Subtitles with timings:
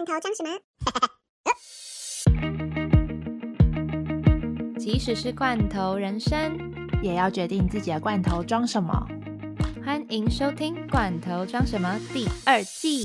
[0.00, 0.48] 罐头装什么？
[4.80, 6.58] 即使是罐头人生，
[7.02, 9.06] 也要决定自己的罐头装什么。
[9.84, 13.04] 欢迎收听《罐头装什么》第二季。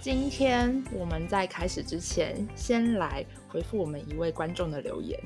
[0.00, 5.20] 今天我们在开始之前，先来回复我们一位观众的留言。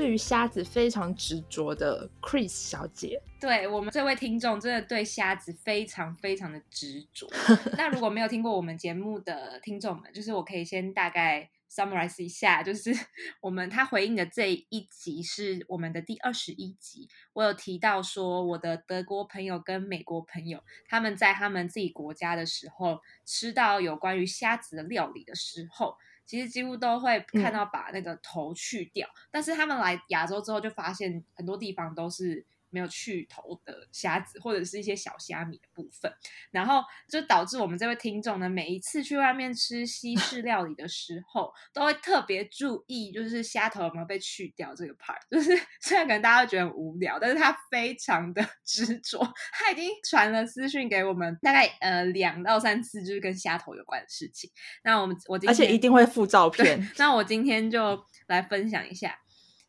[0.00, 7.28] 对于虾子非常执着的 Chris 小姐， 对我们这位听众真的对虾子非常非常的执着。
[7.76, 12.94] 那如果没有听过我们节目的听众们，就是我可以先大概 summarize 一下，就是
[13.42, 17.06] 我们他回应的这一集是我们的第二十一集。
[17.34, 25.94] 我有提到说，我的德国朋友跟美国朋友他们在他们自己国家的时候，吃到有关于虾子的料理的时候。
[26.30, 32.46] 其实几乎都会看到把那个头去掉，但是他们来亚洲之后就发现很多地方都是。
[32.70, 36.12] 没有去头的虾子，或者是一些小虾米的部分，
[36.50, 45.18] 然后就导致我们这位听众呢，每一次去外面吃西式 料理的时候，都会特别注意，就是虾头有没有被去掉这个 part。
[45.30, 49.18] 就是 虽然可能大家会觉得很无聊，但是他非常的 执着，
[49.52, 54.50] 他已经传了私讯给我们，大概呃两到三次，就是跟虾头有关的事情。
[54.84, 56.90] 那我们我而且一定会附照片。
[56.98, 59.18] 那我今天就来分享一下，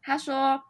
[0.02, 0.62] 他说。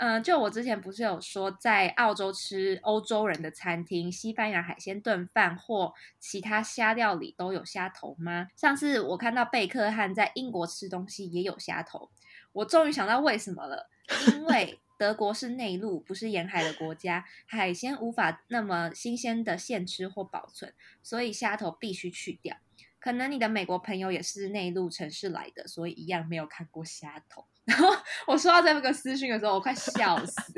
[0.00, 8.48] 嗯，就我之前不是有说，在澳洲吃欧洲人的餐厅，西班牙海鲜炖饭或其他虾料理都有虾头吗？
[8.56, 12.08] 上次我看到贝克汉在英国吃东西也有虾头，
[12.52, 13.90] 我终于想到为什么了，
[14.32, 22.56] 因为 德国是内陆，不是沿海的国家，海鲜无法那么新鲜的现吃或保存，所以虾头必须去掉。
[22.98, 27.44] 可能你的美国朋友也是内陆城市来的，所以一样没有看过虾头。
[27.70, 30.52] 然后我收到这个私讯的时候，我快笑死。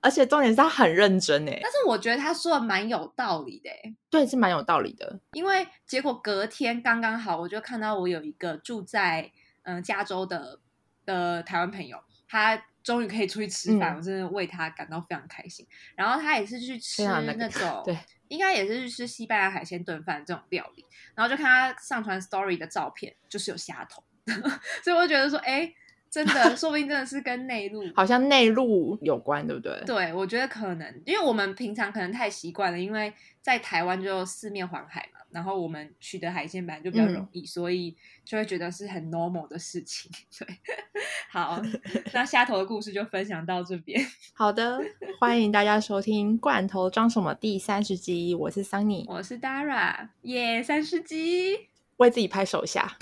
[0.00, 5.18] 而且重点是他很认真哎，但是我觉得他说的蛮有道理的哎，对，是蛮有道理的。
[5.32, 9.30] 因为结果隔天刚刚好，我就看到我有一个住在
[9.62, 10.60] 嗯加州的
[11.04, 11.98] 的台湾朋友，
[12.28, 15.66] 他终于可以出去吃饭，我真的为他感到非常开心。
[15.96, 17.98] 然后他也是去吃那种，对，
[18.28, 20.84] 应该也是去吃西班牙海鲜炖饭这种料理。
[21.14, 24.04] 然后就看他上传 story 的照片，就是有虾头。
[24.84, 25.72] 所以我觉得说，哎，
[26.10, 29.82] 真的，说不定真的是跟内陆，好像内陆有关，对不对？
[29.86, 40.10] 对，我觉得可能，因为我们平常可能太习惯了，因为在台湾就四面环海嘛，然后我们取得海鲜本来就比较容易，所以就会觉得是很 normal 的事情。
[40.38, 40.46] 对，
[41.30, 41.60] 好，
[42.12, 44.00] 那虾头的故事就分享到这边。
[44.34, 44.80] 好的，
[45.18, 52.98] 欢迎大家收听《罐头装什么》第三十集，我是 Sunny，我是 Dara，耶，三十集，为自己拍手下。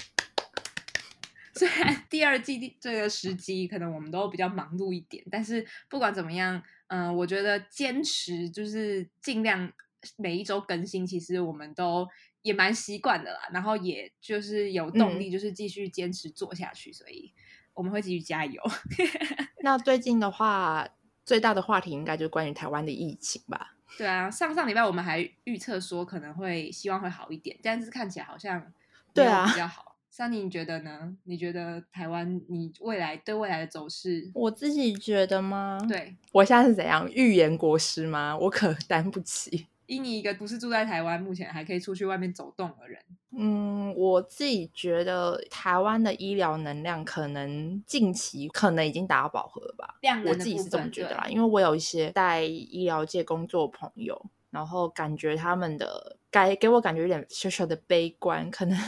[1.66, 9.71] 虽然第二季这个时机可能我们都比较忙碌一点，但是不管怎么样，嗯，我觉得坚持就是尽量
[10.16, 12.09] 每一周更新，其实我们都
[12.41, 13.41] 也蛮习惯的啦。
[13.53, 17.31] 然后也就是有动力，就是继续坚持做下去，所以
[17.75, 18.62] 我们会继续加油。
[19.62, 20.88] 那最近的话，
[21.27, 23.77] 最大的话题应该就是关于台湾的疫情吧？
[23.98, 28.72] 对啊，上上礼拜我们还预测说可能会希望会好一点，但是看起来好像
[29.12, 29.89] 对啊比较好。
[30.10, 31.16] 三妮，你觉得呢？
[31.25, 34.28] 你觉得台湾你未来对未来的走势？
[34.34, 35.78] 我自己觉得吗？
[35.88, 38.37] 对，我现在是怎样预言国师吗？
[38.37, 39.69] 我可 担不起。
[39.87, 43.00] 以你一个不是住在台湾，目前还可以出去外面走动的人，
[43.37, 49.97] 嗯，我自己觉得台湾的医疗能量可能近期可能已经达到饱和了吧。
[50.27, 54.21] 我自己是这么觉得啦，因为我有一些在医疗界工作朋友。
[54.50, 58.78] 然后感觉他们的该给我感觉有点小小的悲观，可能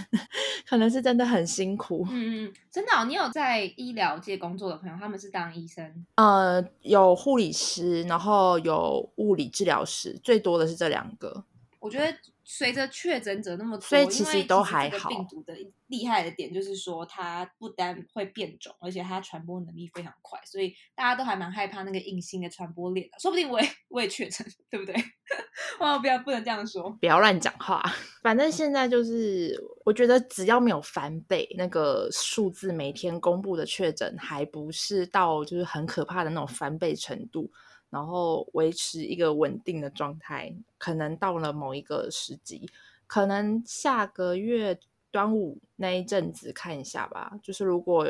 [0.68, 2.06] 可能是真的很辛苦。
[2.10, 6.06] 嗯嗯，真的，你有在医疗界工作的朋友，他们是当医生？
[6.14, 11.44] 呃，有护理师，然后有物理治疗师，最多的是这两个。
[11.82, 12.16] 我觉得。
[12.44, 15.08] 随着确诊者那么多，所以其实都还好。
[15.08, 15.54] 病毒的
[15.86, 23.18] 厉害的点就是说，它不单会变种，而且它传播能力非常快，所以大家都还蛮害怕那个隐形的传播链的。
[23.20, 24.92] 说不定我也我也确诊，对不对？
[25.78, 27.80] 哇，不要不能这样说，不要乱讲话。
[28.24, 37.52] 反正现在就是，我觉得只要没有翻倍，那个数字每天公布的确诊还不是到就是很可怕的那种翻倍程度。
[37.92, 42.66] 然后维持一个稳定的状态，可能到了某一个时机，
[43.06, 44.80] 可能下个月
[45.10, 47.38] 端午那一阵子看一下吧。
[47.42, 48.06] 就是如果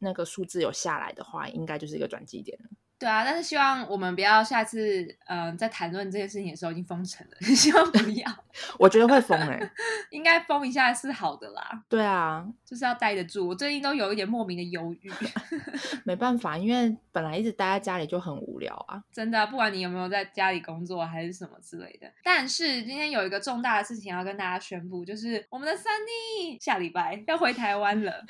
[0.00, 2.70] 那个数字有下来的话，应该就是一个转机点了。
[3.00, 8.30] 对啊，但是希望我们不要下次，嗯，在谈论这件事情的时候已经封城了， 希望不要。
[8.78, 9.58] 我觉得会封哎，
[10.10, 11.82] 应该封一下是好的啦。
[11.88, 13.48] 对啊，就是要待得住。
[13.48, 15.10] 我最近都有一点莫名的忧郁。
[16.04, 19.02] 没办法，因为本来一直待在家里就很无聊啊。
[19.10, 22.06] 真的，不管你有没有在家里工作还是什么之类的。
[22.22, 28.26] 但是今天有一个重大的事情要跟大家宣布，就是我们的 Sunny 下礼拜要回台湾了。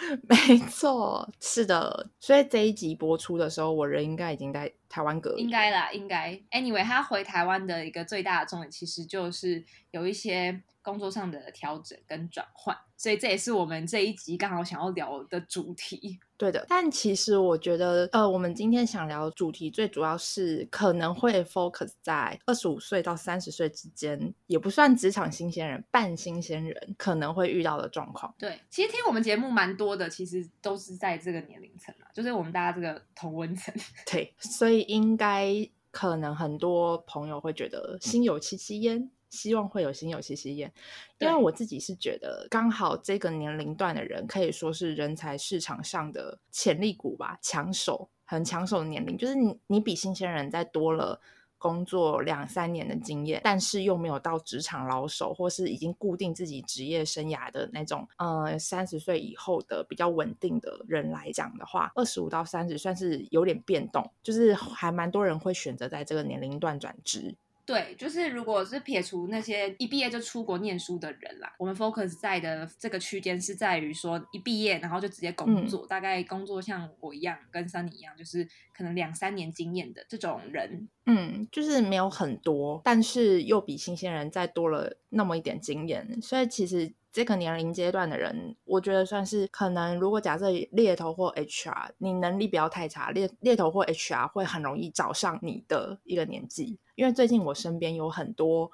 [0.28, 5.42] 没错，是的，所以这一集播出的时候，我人应该已经在台湾隔离。
[5.42, 6.32] 应该啦，应该。
[6.50, 10.62] Anyway，他回台湾的一个最大的重点，其实就是有一些。
[10.86, 16.20] 工作上的调整跟转换，所以这也是我们这一集刚好想要聊的主题。
[16.36, 28.34] 对的，但其实我觉得，呃，我们今天想聊主题，最主要是可能会 focus 在二十五岁到三十岁之间，也不算职场新鲜人，半新鲜人可能会遇到的状况。
[28.38, 33.74] 对，其实听我们节目蛮多的，其实都是在这个年龄层啊，就是我们大家这个同温层。
[34.10, 39.10] 对，所以应该可能很多朋友会觉得心有戚戚焉。
[39.30, 40.72] 希望会有心有戚戚焉，
[41.18, 51.20] 因为我自己是觉得，刚好这个年龄段的人可以说是人才市场上的潜力股吧，抢手很抢手的年龄，就是你你比新鲜人再多了
[51.58, 67.34] 工作两三年的经验，但是又没有到职场老手，或是已经固定自己职业生涯的那种，呃，三十岁以后的比较稳定的人来讲的话，二十五到三十算是有点变动，就是还蛮多人会选择在这个年龄段转职。
[67.66, 86.94] 对，就是如果是撇除那些一毕业就出国念书的人啦，我们 focus 在的这个区间是在于说一毕业然后就直接工作，大概工作像我一样跟 Sunny 一样，就是可能两三年经验的这种人，嗯，就是没有很多，但是又比新鲜人再多了那么一点经验，所以其实。
[87.16, 89.98] 这个年龄阶段的人，我觉得算是可能。
[89.98, 96.78] 如果假设猎头或 HR，你能力不要太差，猎猎头或 HR 会很容易找上你的一个年纪。
[96.94, 98.70] 因为最近我身边有很多。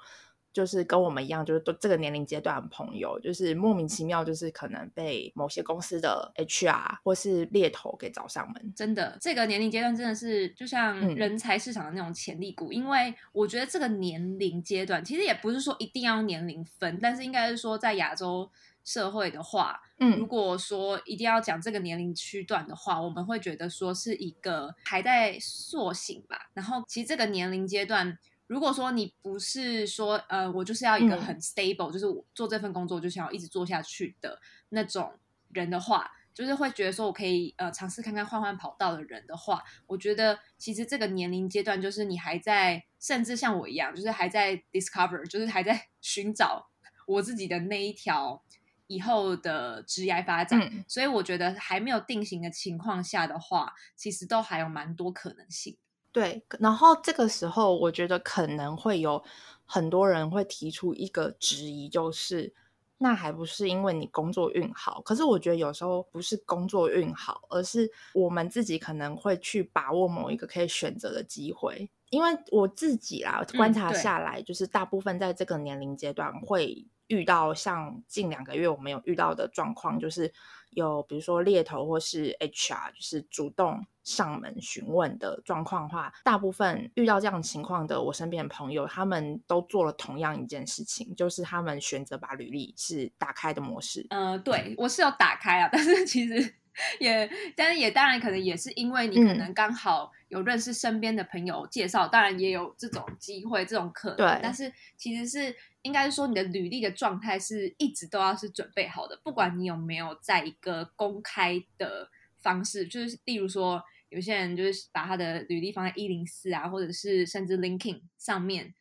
[0.53, 8.73] 就是跟我们一样，就是都这个年龄阶段的朋友，就是莫名其妙，就是可能被某些公司的 HR 或是猎头给找上门。
[8.75, 12.71] 真的，这个年龄阶段真的是就像人才市场的那种潜力股。
[12.71, 18.47] 因为我觉得这个年龄阶段其实也不是说一定要年龄分，但是应该是说在亚洲
[18.83, 26.51] 社会的话，嗯，如果说一定要讲这个年龄区段的话，我们会觉得说是一个还在塑形吧。
[26.53, 28.19] 然后其实这个年龄阶段。
[28.47, 35.17] 如果说你不是说，呃，我就是要一个很 stable，就是我做这份工作就想要一直做下去的那种
[35.51, 46.69] 人的话，就是会觉得说我可以呃尝试看看换换跑道的人的话，我觉得其实这个年龄阶段就是你还在，甚至像我一样，就是还在 discover，就是还在 寻找
[47.07, 48.43] 我自己的那一条
[48.87, 55.77] 以后的职业发展，所以我觉得还没有定型的情况下的话，其实都还有蛮多可能性。
[56.13, 59.21] 对，然后这个时候，我觉得可能会有
[59.65, 62.53] 很多人会提出一个质疑，就是
[62.99, 65.01] 那还不是因为你工作运好？
[65.01, 71.89] 可是我觉得有时候不是工作运好，而是我们自己可能会去把握某一个可以选择的机会。
[72.11, 80.31] 因为我自己啦，观察下来，就是大部分在这个年龄阶段会遇到像近两个月我们有遇到的状况，就是
[80.69, 83.83] 有比如说猎头或是 HR，就是主动。
[84.03, 94.05] 上门询问的状况话，大部分遇到这样情况的，我身边的朋友，他们都做了同样一件事情，就是他们选择把履历是打开的模式。
[94.09, 96.53] 嗯，对我是有打开啊， 但是其实
[96.99, 104.17] 也，但是也当然可能也是因为你可能刚好有认识身边的朋友介绍，当然也有这种机会，这种可能。
[104.17, 112.09] 对，但是其实是应该是说你的履历的状态是一直都要是准备好的，不管你有没有在一个公开的
[112.41, 113.81] 方式，就是例如说。
[114.13, 118.73] 有些人就是把他的履历放在一零四啊，或者是甚至 l i n k i n g 上面。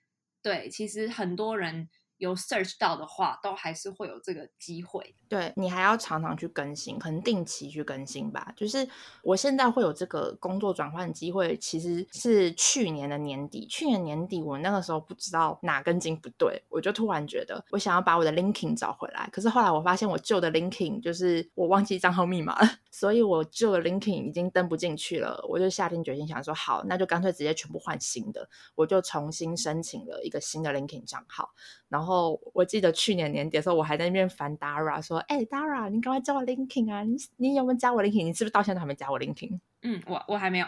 [0.43, 1.89] 对，其实很多人。
[2.23, 5.17] 有 search 到的话，都还是会有这个机会。
[5.29, 8.53] 对你还要常常去更新，可能定期去更新吧。
[8.55, 8.89] 就是
[9.25, 13.67] 我现在会有这个工作转换机会，其实是去年的年底。
[13.67, 19.29] 去年年底，我那个时候不知道哪根筋不对，我就突然觉得我想要把我的 LinkedIn 找回来。
[19.33, 25.45] 可是后来我发现我旧的 LinkedIn 就是我忘记账号密码了， 所以我旧的 LinkedIn 已经登不进去了。
[25.49, 28.49] 我就下定决心想说，好，那就干脆直接全部换新的。
[28.77, 31.51] 我就重新申请了一个新的 LinkedIn 账号，
[31.89, 32.12] 然后。
[32.13, 37.03] 哦，我记得去年年底的时候，我还在那边烦 Dara 说：“哎，Dara，你赶快加我 l i n k i n 啊！
[37.03, 40.67] 你你有没有加我 l i n k i n 你是不是到现在还没加我 l i n k i n 嗯，我我还没有，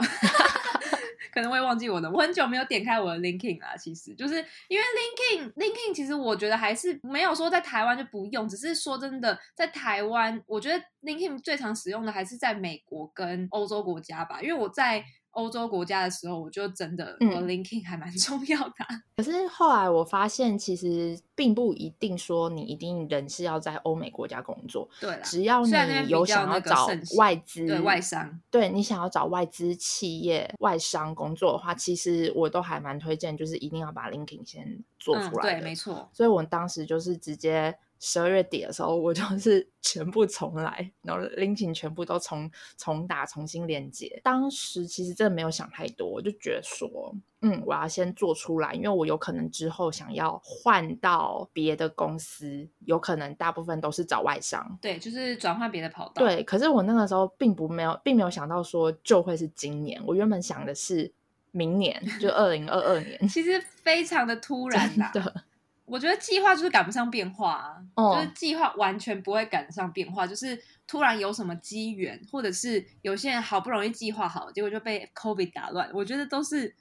[1.34, 2.10] 可能会忘记我的。
[2.10, 4.34] 我很久没有点开我的 l i n k i n 了，其实就是
[4.68, 11.14] 因为 l i n k i n l i n k i n 其实我觉得还是没有说在台湾就不用，只是说真的，在台湾，我觉得 l i
[11.14, 15.04] n k i n 最常使用的还是在美国跟欧洲国家吧，因为我在。
[15.34, 17.30] 欧洲国家的时候，我就真的嗯。
[17.32, 18.86] 我 LinkedIn 还蛮 重要的啊、
[19.16, 35.60] 可是后来我发现，其实并不一定说你一定人是要在欧美国家工作，对啦，只要你有想要找外资、对外商，对你想要找外资企业、外商工作的话，其实我都还蛮推荐，就是一定要把 LinkedIn 先做嗯，出来的。
[35.60, 37.76] 对，没错，所以我当时就是直接
[38.06, 44.20] 十二月底的时候，我 就是全部重来，然后 LinkedIn 全部都重重打、重新连接。
[44.22, 54.78] 当时其实真的没有想太多，我就觉得说，嗯，我要先做出来，因为我有可能之后想要换到别的公司，有可能大部分都是找外商。
[54.82, 56.22] 对，就是转换别的跑道。
[56.22, 59.98] 对，可是我那个时候并不没有，并没有想到说就会是今年。
[60.06, 61.10] 我原本想的是
[61.52, 63.26] 明年，就 二零二二年。
[63.28, 65.10] 其实非常的突然啦。
[65.14, 65.44] 的，
[65.86, 75.90] 我觉得计划就是赶不上变化啊，哦就是计划完全不会赶上变化，就是突然有什么机缘，或者是有些人好不容易计划好，结果就被 COVID 打乱。
[75.92, 76.74] 我觉得都是，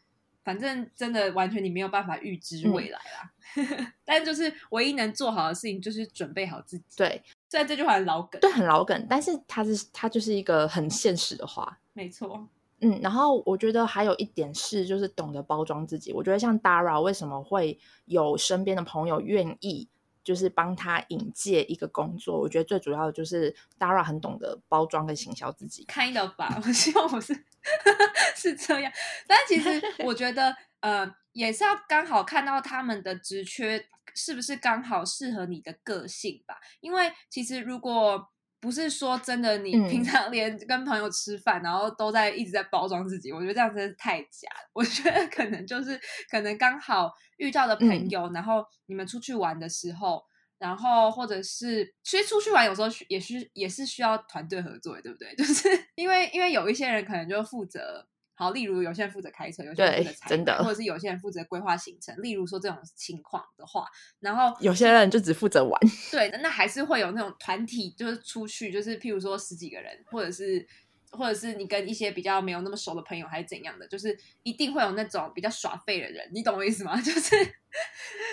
[0.43, 3.31] 反正真的完全你没有办法预知未来啦。
[4.05, 6.85] 但就是唯一能做好的事情就是准备好自己。
[6.97, 11.77] 对虽然这句话很老梗，对，很老梗，但是它是它就是一个很现实的话。
[11.93, 12.47] 没错，
[12.83, 16.11] 嗯，然后我觉得还有一点是，就是懂得包装自己。
[16.11, 19.87] 我觉得像 Dara 为什么会有身边的朋友愿意
[20.23, 25.85] 就是帮他引荐一个工作，我觉得最主要的就是 Dara 很懂得包装跟行销自己。
[25.85, 27.33] kind of 吧， 我希望我是
[28.35, 28.91] 是这样，
[29.27, 38.29] 但其实我觉得呃也是要刚好看到他们的职缺是不是刚好适合你的个性吧，因为其实如果
[38.63, 44.69] 不是说真的，你嗯平常连跟朋友吃饭，然后都在一直在包装自己，我觉得这样真的是太假了。
[44.71, 45.99] 我觉得可能就是
[46.31, 50.23] 可能刚好遇到的朋嗯友，然后你们出去玩的时候，
[50.57, 55.35] 然后或者是其实出去玩有时候需也需也是需要团队合作的，对不对？
[55.35, 58.07] 就是因为因为有一些人可能就负责。
[58.35, 62.15] 好，例如有些人负责开车，有些人负责采真的或者是有些人负责规划行程。
[62.21, 63.85] 例如说这种情况的话，
[64.19, 65.79] 然后有些人就只负责玩，
[66.11, 70.65] 对，那还是会有那种团体，就是出去，就是譬如说十几个人，或者是
[71.13, 76.95] 或者是你跟一些比较没有那么熟的朋友，还是怎样的，就是一定会有那种比较耍废的人，你懂我意思吗？
[77.01, 77.35] 就是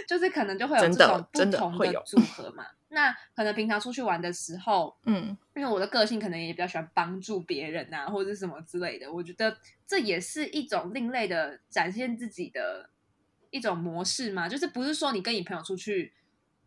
[0.08, 2.66] 就是可能就会有这种不同的组合嘛。
[2.92, 9.12] 那可能平常出去玩的时候，嗯，因为我的个性可能也比较喜欢帮助别人啊，或者是什么之类的。
[9.12, 9.56] 我觉得
[9.86, 12.90] 这也是一种另类的展现自己的
[13.50, 16.12] 一种模式嘛，就是不是说你跟你朋友出去，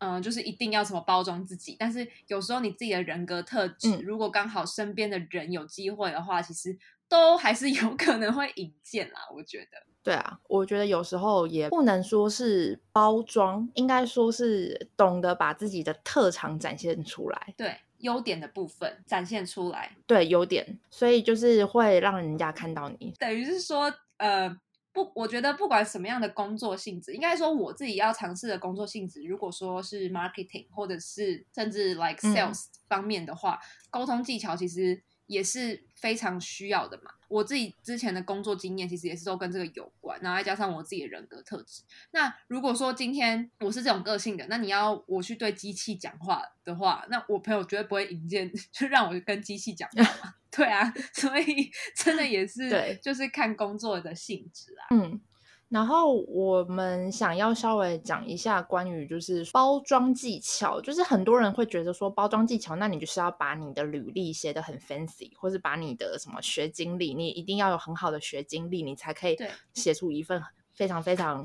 [0.04, 6.76] 嗯、就是一定要怎么包装自己，但是有时候你自己的人格特质，嗯如果刚好身边的人有机会的话，其实
[7.08, 9.20] 都还是有可能会引荐啦。
[9.34, 23.14] 我觉得，对啊，我觉得有时候也不能说是包装，应该说是懂得把自己的特长展现出来，对优点的部分展现出来，对优点，所以就是会让人家看到你。
[23.18, 24.54] 等于是说，呃，
[24.94, 33.58] 不，我觉得不管什么样的工作性质，应该说我自己要尝试的工作性质，如果说是 marketing 或者是甚至 like 嗯 sales 方面的话，
[33.90, 37.10] 沟通技巧其实也是非常需要的嘛。
[37.26, 41.82] 我自己之前的工作经验其实也是都跟这个有关，然后再加上我自己的人格特质。
[42.12, 50.34] 那如果说今天我是这种个性的，那你要我去对机器讲话的话，那我朋友绝对不会引荐， 就让我跟机器讲话嘛。
[50.54, 54.94] 对啊， 所以真的也是，对就是看工作的性质啊。
[54.94, 55.20] 嗯，
[55.68, 70.40] 然后我们想要稍微讲一下关于就是包装技巧，就是很多人会觉得说包装技巧，那你就是要把你的履历写得很 fancy，或是把你的什么学经历，你一定要有很好的学经历，你才可以对写出一份
[70.72, 71.44] 非常非常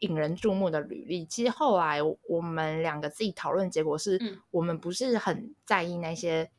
[0.00, 1.24] 引人注目的履历。
[1.24, 6.50] 其实后来我们两个自己讨论，结果是、嗯我们不是很在意那些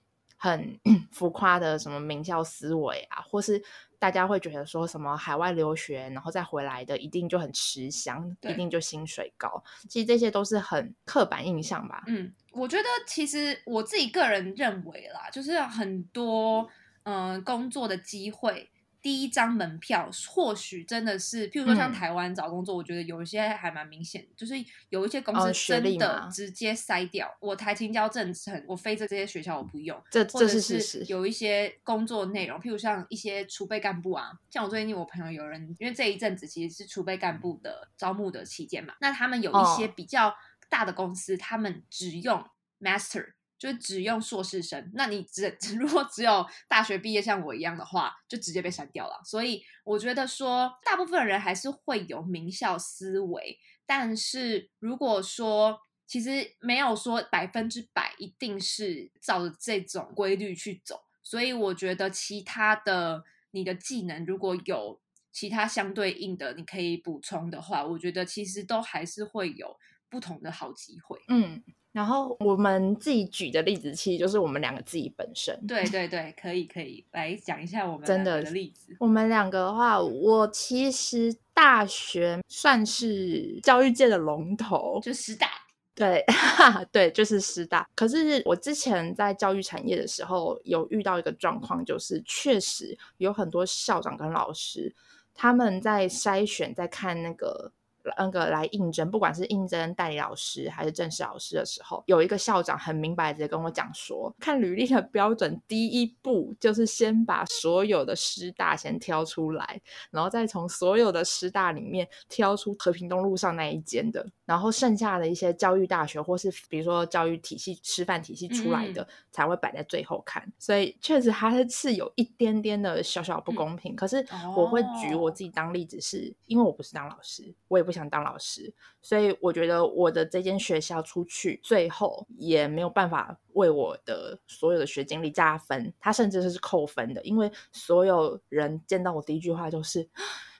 [0.43, 0.79] 很
[1.13, 3.61] 浮夸的什么名校思维啊，或是
[3.99, 9.63] 大家会觉得说什么海外留学然后再回来的一定就很吃香，一定就薪水高。
[9.87, 12.03] 其实这些都是很刻板印象吧。
[12.07, 16.67] 嗯，我觉得其实我自己个人认为啦，就是很多
[17.03, 18.70] 嗯、呃工作的机会，
[19.01, 24.53] 第一张门票或许真的是，譬如说像嗯台湾找工作，我觉得有一些还蛮明显，就是
[24.89, 27.35] 有一些公司真的直接筛掉。
[27.39, 31.05] 我台青交政成，我非这这些学校我不用，这这是是事实。
[31.07, 40.35] 有一些工作内容，譬如像一些储备干部啊，像我最近我朋友有人，因为这一阵子其实是储备干部的招募的期间嘛，那他们有一些哦比较
[40.69, 42.45] 大的公司，他们只用
[42.79, 43.33] master。
[43.61, 49.21] 就只用硕士生，那你只 如果只有大学毕业像我一样的话，就直接被删掉了。
[49.23, 64.99] 所以我觉得说，大部分人还是会有名校思维，但是如果说其实没有说百分之百一定是照着这种规律去走，所以我觉得其他的你的技能如果有
[65.31, 69.77] 其他相对应的，你可以补充的话，我觉得其实都还是会有
[70.09, 71.21] 不同的好机会。
[71.27, 75.53] 嗯，然后我们自己举的例子，其实就是我们两个自己本身。
[75.67, 78.95] 对对对，可以可以来讲一下我们真的例子。
[78.99, 85.49] 我们两个的话，我其实大学算是教育界的龙头，就师大，
[85.93, 86.23] 对
[86.93, 87.85] 对，就是师大。
[87.93, 94.95] 可是我之前在教育产业的时候，有遇到一个状况，就是确实有很多校长跟老师，
[95.35, 97.73] 他们在筛选，在看那个。
[98.17, 109.79] 那个来应征，不管是应征代理老师还是正式老师的时候，有一个校长很明白直接跟我讲说，看履历的标准，第一步就是先把所有的师大先挑出来，
[110.09, 120.51] 然后再从所有的师大里面挑出和平东路上那一间的，然后剩下的一些教育大学或是比如说教育体系、师范体系出来的，才会摆在最后看。
[120.57, 123.95] 所以确实它是有一点点的小小不公平。
[123.95, 124.25] 可是
[124.57, 127.90] 我会举我自己当例子，是因为我不是当老师，我也不。
[127.91, 140.09] 不想当老师，所以我觉得我的这间学校出去，最后也没有办法为我的所有的学经历加分，他甚至是扣分的，因为所有人见到我第一句话就是：“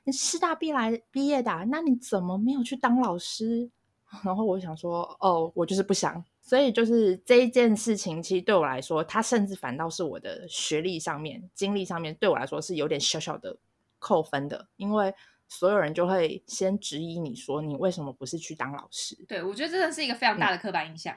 [0.04, 3.72] 你师大毕来毕业的，那你怎么没有去当老师？”
[4.26, 13.56] 然后我想说：“哦，我就是不想。”所以就是这一件事情，其实对我来说，他甚至反倒是我的学历上面、经历上面，对我来说是有点小小的
[14.00, 15.16] 扣分的，因为。
[15.51, 19.17] 所有人就会先质疑你说你为什么不是去当老师？
[19.27, 21.13] 对我觉得真的是一个非常大的刻板印象。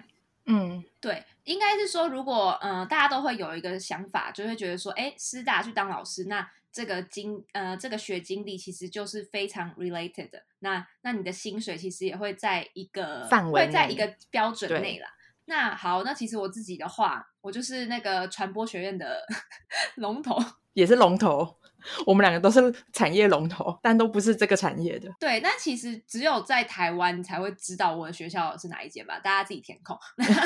[0.46, 10.42] 嗯，对，应该是说，如果嗯大家都会有一个想法，就会觉得说，哎，师大去当老师，那这个经呃这个学经历其实就是非常 related 的。
[10.58, 15.08] 那那你的薪水其实也会在一个范围，会在一个标准内啦。
[15.44, 19.24] 那好，那其实我自己的话，我就是那个传播学院的
[19.94, 20.36] 龙头，
[20.72, 21.56] 也是龙头。
[22.06, 25.10] 我们两个都是产业龙头，但都不是这个产业的。
[25.18, 29.18] 对，那其实只有在台湾才会知道我的学校是哪一间吧？
[29.18, 29.98] 大家自己填空。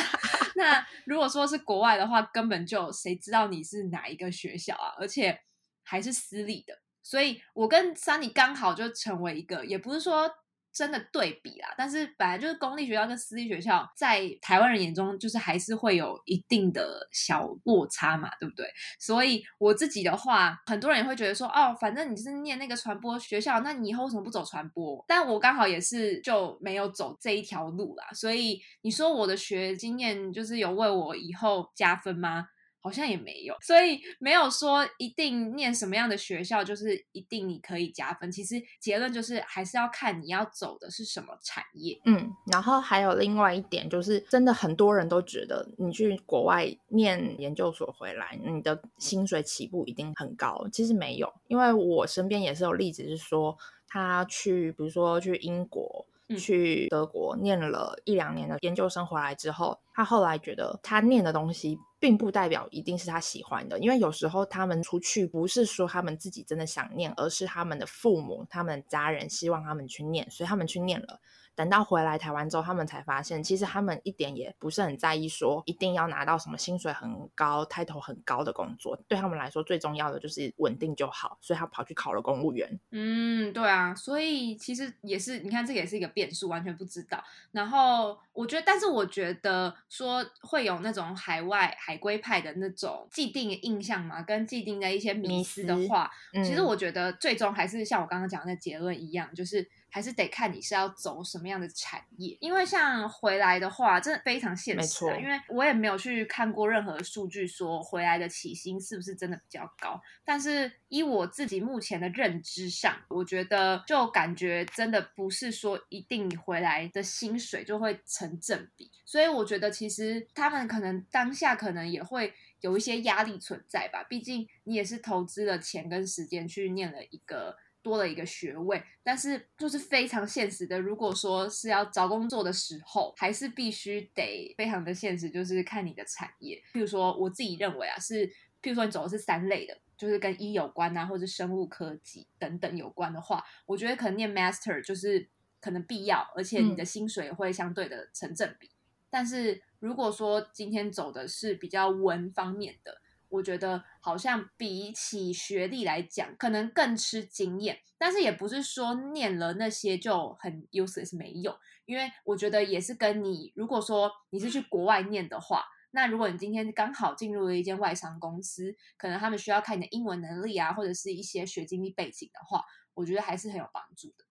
[0.56, 4.94] 那如果说是国外的话，根本就谁知道你是哪一个学校啊？
[4.98, 5.40] 而且
[5.82, 10.30] 还是私立的，所以我跟 Sunny 刚好就成为一个，也不是说。
[10.78, 18.64] 真的对比啦，但是本来就是公立学校跟私立学校，在台湾人眼中，就是还是会有一定的小落差嘛，对不对？
[19.00, 25.04] 所以我自己的话，很多人也会觉得说，哦，反正你是念那个传播学校，那你以后为什么不走传播？
[25.08, 32.46] 但我刚好也是就没有走这一条路啦，所以你说我的学经验就是有为我以后加分吗？
[32.80, 38.30] 好像也没有，所以没有说一定念什么样的学校就是一定你可以加分。
[38.30, 42.00] 其实结论就是还是要看你要走的是什么产业。
[42.04, 50.66] 嗯，然后还有另外一点就是，真的很多人都觉得你去国外念研究所回来，你的薪水起步一定很高。
[50.72, 56.06] 其实没有，因为我身边也是有例子是说，他去比如说去英国。
[56.36, 71.20] 去德国念了一两年的研究生回来之后，他后来觉得他念的东西并不代表一定是他喜欢的，因为有时候他们出去不是说他们自己真的想念，而是他们的父母、他们家人希望他们去念，所以他们去念了。
[71.58, 78.96] 等到回来台湾之后，他们才发现，其实他们一点也不是很在意说一定要拿到什么薪水很高、抬头很高的工作。
[79.08, 81.36] 对他们来说，最重要的就是稳定就好。
[81.40, 82.78] 所以他跑去考了公务员。
[82.92, 87.20] 嗯，对啊，所以其实也是，你看这个也是一个变数，完全不知道。
[87.50, 99.68] 然后我觉得，但是我觉得说会有那种海外海归派的那种既定印象嘛，跟既定的一些迷思的话，其实我觉得最终还是像我刚刚讲的结论一样，就是。
[99.90, 105.04] 还是得看你是要走什么样的产业，因为像回来的话，真的非常现实。
[105.20, 110.00] 因为我也没有去看过任何数据说回来的起薪是不是真的比较高。
[110.24, 118.90] 但是依我自己目前的认知上，我觉得就感觉真的不是说一定你回来的薪水就会成正比。
[119.04, 124.04] 所以我觉得其实他们可能当下可能也会有一些压力存在吧。
[124.04, 127.56] 毕竟你也是投资了钱跟时间去念了一个。
[127.82, 130.80] 多了一个学位，但是就是非常现实的。
[130.80, 136.62] 如果说是要找工作的时候，还是必须得非常的现实，就是看你的产业。
[136.74, 138.26] 譬如说，我自己认为啊，是
[138.60, 145.28] 譬如说你走的是三类的，就是跟医有关啊，或者生物科技等等有关的话，我觉得可能念 master 就是
[145.60, 148.70] 可能必要，而且你的薪水会相对的成正比。
[149.10, 172.64] 但是如果说今天走的是比较文方面的，我觉得好像比起学历来讲，可能更吃经验，但是也不是说念了那些就很 useless 没用，因为我觉得也是跟你如果说你是去国外念的话，那如果你今天刚好进入了一间外商公司，可能他们需要看你的英文能力啊，或者是一些学经历背景的话，
[172.94, 174.24] 我觉得还是很有帮助的。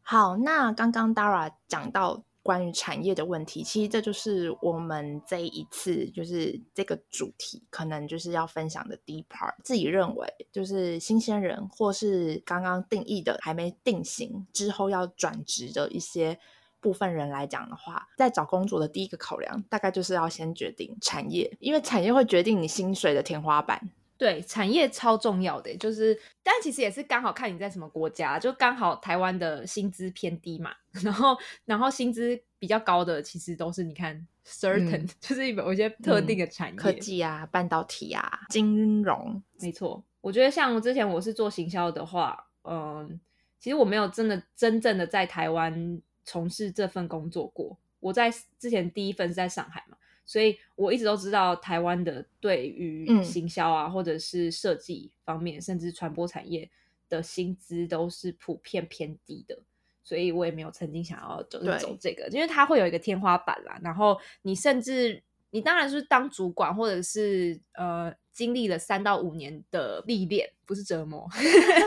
[0.00, 9.54] 好，那刚刚 Dara 讲到关于产业的问题，其实这就是我们这一次就是这个主题，可能就是要分享的第一 part。
[9.64, 16.38] 自己认为，就是新鲜人或是刚刚定义的还没定型之后要转职的一些。
[16.78, 23.90] 部分人来讲的话，在找工作的第一个考量，大概就是要先决定产业，因为产业会决定你薪水的天花板。
[24.18, 40.02] 对，产业超重要的，就是，但其实也是刚好看你在什么国家，就刚好台湾的薪资偏低嘛， 然后，然后薪资比较高的，其实都是你看，certain， 就是有一些特定的产业，科技啊，半导体啊，金融，没错。
[40.20, 43.20] 我觉得像之前我是做行销的话，嗯，
[43.58, 46.00] 其实我没有真的真正的在台湾。
[46.28, 49.96] 从事这份工作过，我在之前第一份是在上海嘛，
[50.26, 56.68] 所以我一直都知道台湾的对于行销啊，或者是设计方面，甚至传播产业
[57.08, 59.56] 的薪资都是普遍偏低的，
[60.02, 63.78] 所以我也没有曾经想要就是走这个，因为它会有一个天花板啦。
[63.84, 71.30] 然后你甚至你当然是当主管，或者是呃经历了三到五年的历练，不是折磨，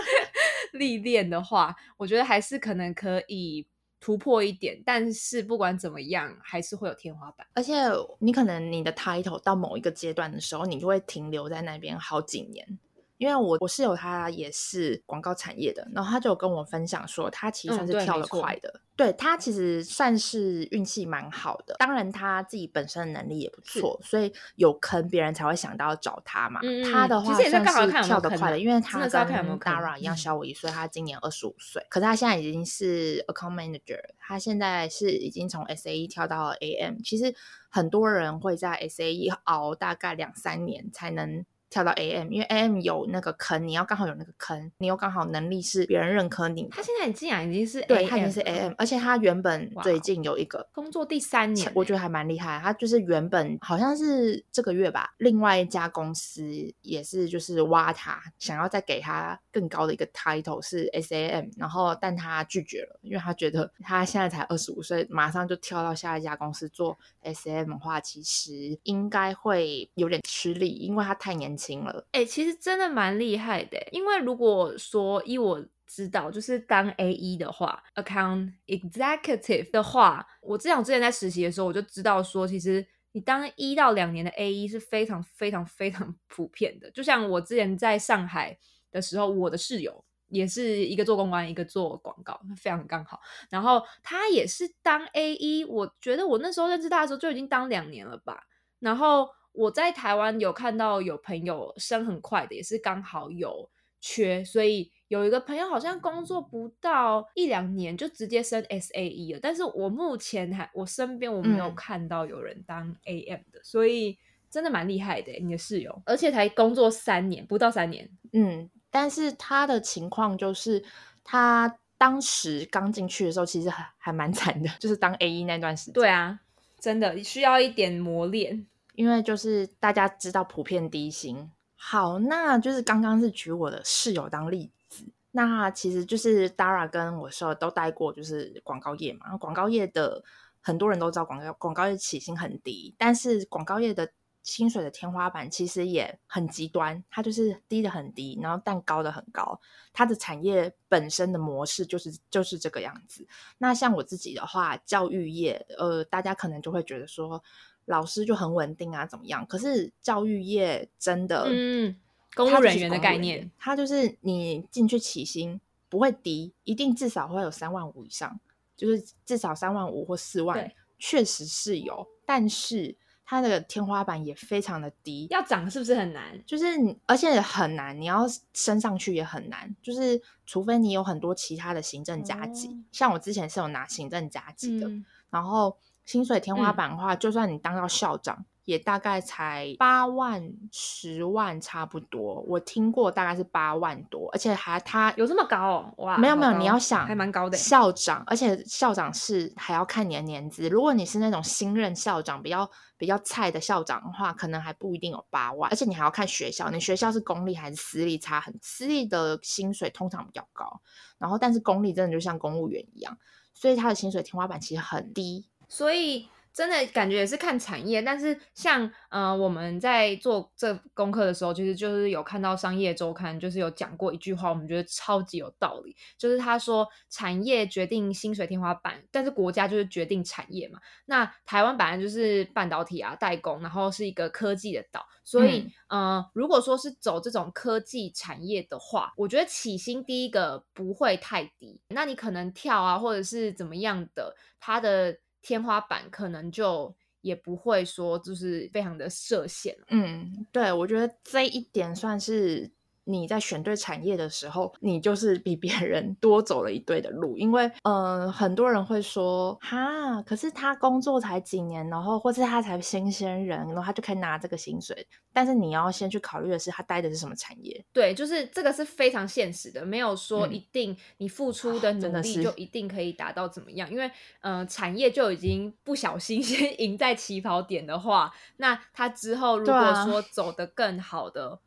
[0.71, 3.67] 历练的话，我觉得还是可能可以。
[3.99, 7.45] 突破一点，但是不管怎么样，还是会有天花板。
[7.53, 7.75] 而且
[8.19, 12.79] 你可能你的 title 到某一个阶段的时候，你就会停留在那边好几年。
[13.19, 18.82] 因为我我室友他也是广告产业的，然后他就跟我分享说，他其实算是跳得快的。
[18.95, 26.62] 对他其实算是运气蛮好的，当然他自己本身的能力也不错，所以有坑别人才会想到找他嘛。
[26.91, 37.01] 他的话算是跳得快的，因为他跟 Dara 一样小我一岁，他今年二十五岁，可是他现在已经是 Account Manager，他现在是已经从 SAE 跳到了 AM。
[37.03, 37.36] 其实
[37.69, 41.45] 很多人会在 SAE 熬大概两三年才能。
[41.69, 46.67] 跳到 AM，因为 AM 有那个坑，你要刚好有那个坑，你又刚好能力是别人认可你。
[46.71, 52.60] 他现在竟然已经是对，他已经是 AM，而且他原本最近有一个工作第三年，我觉得还蛮厉害。
[52.63, 56.43] 他就是原本好像是这个月吧，另外一家公司
[56.82, 71.59] 也是就是挖他，想要再给他更高的一个 title 是 SAM，然后但他拒绝了，因为他觉得他现在才二十五岁，马上就跳到下一家公司做 SAM 的话，其实应该会有点吃力，因为他太年。
[71.60, 73.78] 轻了，哎，其实真的蛮厉害的。
[73.91, 86.89] 因为如果说依我知道，就是当 A E 的话，Account Executive 的话，我之前之前在实习的时候，我就知道说，其实你当一到两年的 A E 是非常非常非常 普遍的。
[86.91, 88.58] 就像我之前在上海
[88.91, 93.19] 的时候，我的室友也是一个做公关，一个做广告，非常刚好。
[93.50, 98.43] 然后他也是当 A E，我觉得我那时候认识他的时候就已经当两年了吧。
[98.80, 99.28] 然后。
[99.51, 109.39] 我在台湾有看到有朋友升很快的，也是刚好有缺，所以有一个朋友好像工作不到一两年就直接升 S A E 了。
[109.41, 114.17] 但是我目前还我身边我没有看到有人当 A M 的，所以
[114.49, 115.31] 真的蛮厉害的。
[115.41, 120.83] 你的室友，而且才工作三年不到三年，嗯，但是他的情况就是
[121.23, 125.93] 他当时刚进去的时候其实还还蛮惨的，就是当 A E 那段时间。
[125.95, 126.39] 对啊，
[126.79, 128.65] 真的需要一点磨练。
[128.99, 139.38] 因为就是大家知道普遍低薪，好，那就是刚刚是举我的室友当例子，那其实就是 Dara 跟我说都待过，就是广告业嘛。
[139.38, 140.21] 广告业的
[140.59, 144.12] 很多人都知道，广告广告业起薪很低，但是广告业的
[144.43, 149.62] 薪水的天花板其实也很极端，它就是低的很低，然后但高的很高。
[149.93, 153.25] 它的产业本身的模式就是就是这个样子。
[153.59, 157.41] 那像我自己的话，教育业，呃，大家可能就会觉得说。
[157.89, 159.43] 老师就很稳定啊，怎么样？
[159.47, 161.95] 可是教育业真的，嗯，
[162.36, 168.39] 公务人员的概念，它就是你进去起薪不会低，一定至少会有三万五以上，
[168.78, 176.39] 就是至少三万五或四万，确实是有，但是它的天花板也非常的低，要涨是不是很难？
[176.45, 176.65] 就是
[177.08, 184.88] 而且很难，你要升上去也很难，就是除非你有很多其他的行政加级，像我之前是有拿行政加级的，
[185.32, 185.75] 然后。
[186.10, 192.41] 薪水天花板的话，就算你当到校长，也大概才八万、十万差不多。
[192.48, 195.93] 我听过大概是八万多，而且还他有这么高哦？
[195.98, 200.67] 哇，没有没有，你要想还蛮高的校长，而且校长是还要看你的年资。
[200.67, 202.67] 如果你是那种新任校长，比较
[202.98, 205.69] 比较菜的校长的话，可能还不一定有八万。
[205.69, 208.58] 而且你还要看学校，你学校是公立还是私立，差很。
[208.63, 210.82] 私立的薪水通常比较高，
[211.19, 213.15] 然后但是公立真的就像公务员一样，
[213.54, 215.48] 所以他的薪水天花板其实很低。
[215.69, 230.79] 所以真的感觉也是看产业，但是像呃我们在做这功课的时候，其实就是有看到商业周刊，就是有讲过一句话，我们觉得超级有道理，就是他说产业决定薪水天花板，但是国家就是决定产业嘛。
[231.05, 245.19] 那台湾本来就是半导体啊代工，然后是一个科技的岛，所以呃如果说是走这种科技产业的话，我觉得起薪第一个不会太低，那你可能跳啊或者是怎么样的，它的。
[245.41, 249.75] 天花板可能就也不会说就是非常的设限。
[249.89, 252.71] 嗯，对，我觉得这一点算是。
[253.05, 265.07] 你在选对产业的时候，你就是比别人多走了一对的路，因为呃，很多人会说哈，可是他工作才几年，然后或是他才新鲜人，然后他就可以拿这个薪水。
[265.33, 267.83] 但是你要先去考虑的是，他待的是什么产业？
[267.93, 281.59] 对，就是这个是非常现实的，没有说一定你付出的努力就一定可以达到怎么样，因为呃，产业就已经不小心 先赢在起跑点的话，那他之后如果说走得更好的。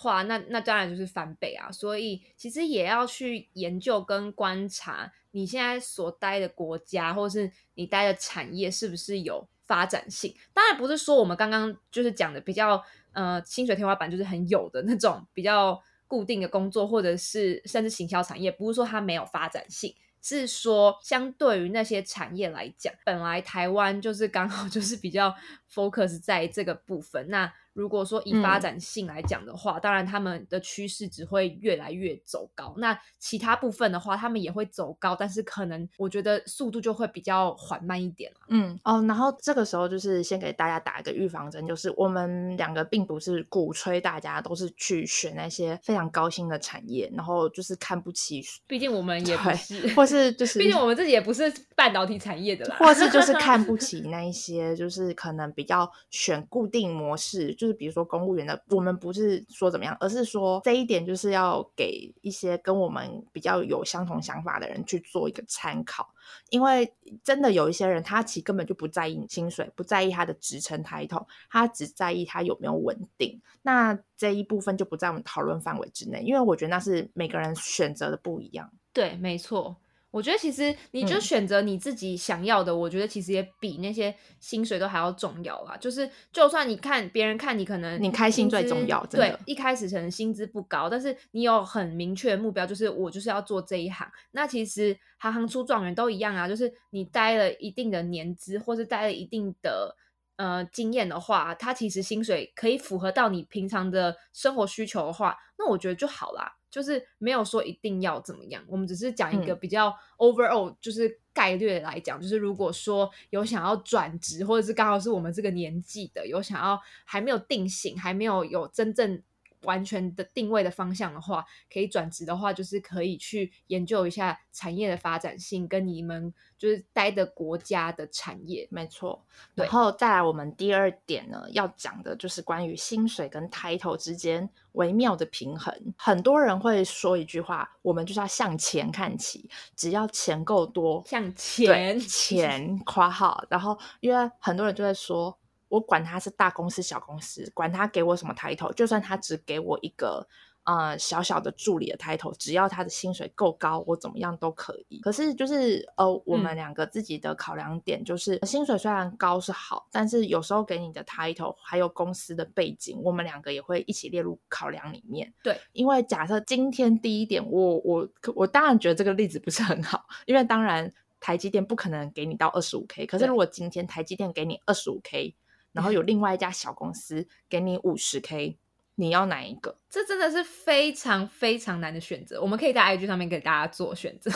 [0.00, 10.32] 话那那当然就是翻倍啊，所以其实也要去研究跟观察你现在所待的国家或者是你待的产业是不是有发展性。
[10.54, 12.80] 当然不是说我们刚刚就是讲的比较
[13.12, 19.92] 呃薪水天花板就是很有的那种比较固定的工作，或者是甚至行销产业，不是说它没有发展性。
[20.20, 25.34] 是说，相对于那些产业来讲，本来台湾就是刚好就是比较
[25.72, 27.28] focus 在这个部分。
[27.28, 32.74] 那如果说以发展性来讲的话，当然他们的趋势只会越来越走高。
[32.78, 48.42] 那其他部分的话，他们也会走高，但是可能我觉得速度就会比较缓慢一点嗯哦，然后这个时候就是先给大家打一个预防针，就是我们两个并不是鼓吹大家都是去选那些非常高薪的产业，然后就是看不起。
[48.66, 57.67] 毕竟我们也 不是，或是就 是，毕竟我们自己也不是半导体产业的啦，或是就是看不 起那一些，就是可能比较选固定模式，就。
[57.68, 66.08] 是比如说公务员的，我们不是说怎么样，而是说这一点就是要给一些跟我们比较有相同想法的人去做一个参考，
[66.50, 73.40] 因为真的有一些人，他其实根本就不在意薪水，不在意他的职称抬头，他只在意他有没有稳定。
[73.62, 78.70] 那这一部分就不在我们讨论范围之内，因为我觉得那是每个人选择的不一样。
[78.92, 79.76] 对，没错。
[80.10, 85.76] 我觉得其实你就选择你自己想要的，我觉得其实也比那些薪水都还要重要啦。
[85.76, 94.10] 就是就算你看别人看你可能你开心最重要，对，一开始可能薪资不高，但是你有很明确的目标，就是我就是要做这一行。
[94.30, 99.94] 那其实行行出状元都一样啊，就是你待了一定的年资，或是待了一定的
[100.36, 106.54] 呃经验的话，它其实薪水可以符合到你平常的生活需求的话，那我觉得就好啦。
[106.70, 119.22] 就是没有说一定要怎么样，我们只是讲一个比较 overall，就是概率来讲，就是如果说有想要转职，或者是刚好是我们这个年纪的，有想要还没有定型，还没有有真正。
[119.62, 128.66] 完全的定位的方向的话，可以转职的话，就是可以去研究一下产业的发展性，跟你们就是待的国家的产业。
[128.70, 135.74] 没错，然后再来我们第二点呢，要讲的就是关于薪水跟 title 之间微妙的平衡。
[135.96, 143.44] 很多人会说一句话：我们就是要向钱看齐，只要钱够多，向钱钱夸号。
[143.48, 145.36] 然后因为很多人就在说。
[145.68, 150.26] 我管他是大公司小公司，管他给我什么 title，就算他只给我一个
[150.64, 155.00] 呃小小的助理的 title，只要他的薪水够高，我怎么样都可以。
[155.00, 165.32] 可是就是呃，我们两个自己的考量点就是，薪水虽然高是好，但是有时候给你的 title 还有公司的背景，我们两个也会一起列入考量里面。
[165.42, 175.34] 对，因为假设今天第一点，我我我当然觉得这个例子不是很好，因为当然台积电不可能给你到二十五 k，可是如果今天台积电给你二十五 k。
[175.78, 178.58] 然后有另外一家小公司给你五十 K，
[178.96, 179.78] 你要哪一个？
[179.88, 182.42] 这真的是非常非常难的选择。
[182.42, 184.28] 我们可以在 IG 上面给大家做选择，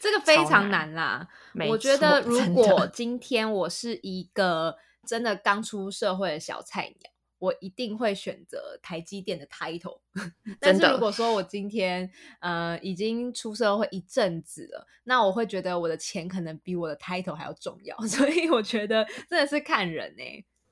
[0.00, 1.28] 这个非常难啦。
[1.68, 10.00] 我觉得如果今天我是一个真的刚出社会的小菜鸟，我一定会选择台积电的 title。
[10.58, 17.96] 但是如果说我今天呃已经出社会一阵子了，那我会觉得我的钱可能比我的 title 还要重要。
[18.08, 20.24] 所以我觉得真的是看人呢。